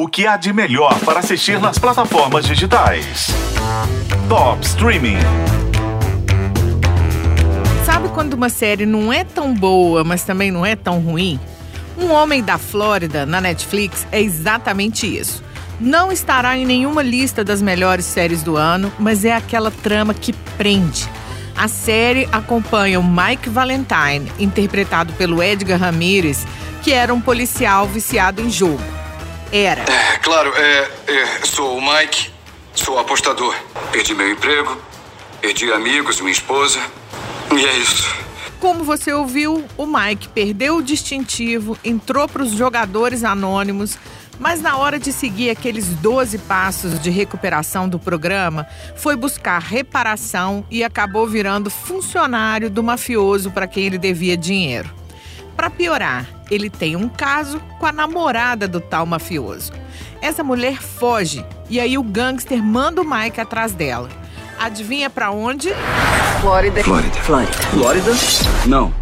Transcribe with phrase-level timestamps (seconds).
[0.00, 3.26] O que há de melhor para assistir nas plataformas digitais?
[4.28, 5.16] Top Streaming.
[7.84, 11.40] Sabe quando uma série não é tão boa, mas também não é tão ruim?
[11.98, 15.42] Um Homem da Flórida na Netflix é exatamente isso.
[15.80, 20.32] Não estará em nenhuma lista das melhores séries do ano, mas é aquela trama que
[20.56, 21.10] prende.
[21.56, 26.46] A série acompanha o Mike Valentine, interpretado pelo Edgar Ramirez,
[26.84, 28.97] que era um policial viciado em jogo.
[29.52, 29.82] Era.
[29.82, 32.30] É, claro, é, é, sou o Mike,
[32.74, 33.54] sou apostador.
[33.90, 34.76] Perdi meu emprego,
[35.40, 36.78] perdi amigos, minha esposa.
[37.50, 38.14] E é isso.
[38.60, 43.96] Como você ouviu, o Mike perdeu o distintivo, entrou para os jogadores anônimos,
[44.38, 50.66] mas na hora de seguir aqueles 12 passos de recuperação do programa, foi buscar reparação
[50.70, 54.90] e acabou virando funcionário do mafioso para quem ele devia dinheiro.
[55.56, 59.72] Para piorar, ele tem um caso com a namorada do tal mafioso.
[60.20, 64.08] Essa mulher foge e aí o gangster manda o Mike atrás dela.
[64.58, 65.70] Adivinha para onde?
[66.40, 66.82] Flórida.
[66.82, 67.14] Flórida.
[67.20, 67.52] Flórida.
[67.52, 68.10] Flórida?
[68.66, 68.92] Não.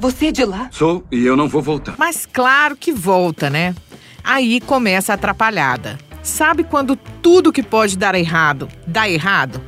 [0.00, 0.68] Você é de lá?
[0.70, 1.94] Sou e eu não vou voltar.
[1.98, 3.74] Mas claro que volta, né?
[4.24, 5.98] Aí começa a atrapalhada.
[6.22, 9.60] Sabe quando tudo que pode dar errado dá errado?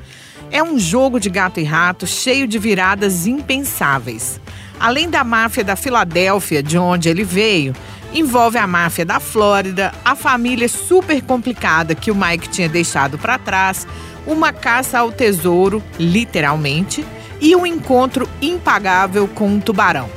[0.51, 4.41] É um jogo de gato e rato cheio de viradas impensáveis.
[4.81, 7.75] Além da máfia da Filadélfia, de onde ele veio,
[8.15, 13.39] envolve a máfia da Flórida, a família super complicada que o Mike tinha deixado para
[13.39, 13.87] trás,
[14.27, 17.05] uma caça ao tesouro, literalmente,
[17.43, 20.09] e um encontro impagável com um tubarão.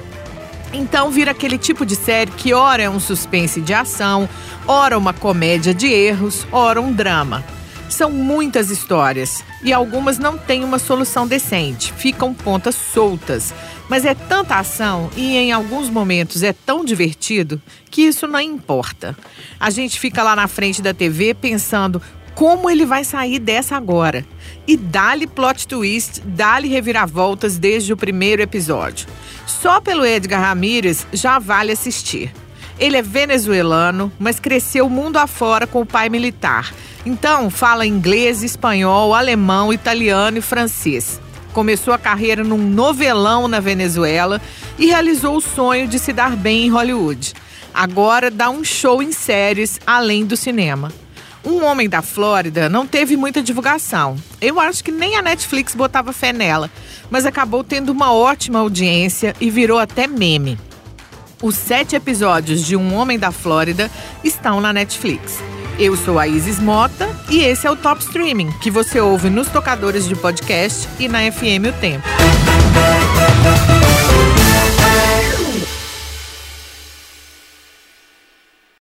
[0.71, 4.27] Então vira aquele tipo de série que ora é um suspense de ação,
[4.65, 7.43] ora uma comédia de erros, ora um drama.
[7.93, 13.53] São muitas histórias e algumas não têm uma solução decente, ficam pontas soltas.
[13.87, 19.15] Mas é tanta ação e em alguns momentos é tão divertido que isso não importa.
[19.59, 22.01] A gente fica lá na frente da TV pensando
[22.33, 24.25] como ele vai sair dessa agora.
[24.65, 29.07] E dá-lhe plot twist, dá-lhe reviravoltas desde o primeiro episódio.
[29.45, 32.33] Só pelo Edgar Ramirez já vale assistir.
[32.79, 36.73] Ele é venezuelano, mas cresceu mundo afora com o pai militar.
[37.05, 41.19] Então, fala inglês, espanhol, alemão, italiano e francês.
[41.53, 44.41] Começou a carreira num novelão na Venezuela
[44.77, 47.33] e realizou o sonho de se dar bem em Hollywood.
[47.73, 50.91] Agora dá um show em séries além do cinema.
[51.45, 54.15] Um Homem da Flórida não teve muita divulgação.
[54.39, 56.71] Eu acho que nem a Netflix botava fé nela,
[57.09, 60.57] mas acabou tendo uma ótima audiência e virou até meme.
[61.43, 63.91] Os sete episódios de Um Homem da Flórida
[64.23, 65.39] estão na Netflix.
[65.77, 69.49] Eu sou a Isis Mota e esse é o Top Streaming, que você ouve nos
[69.49, 72.07] tocadores de podcast e na FM O Tempo.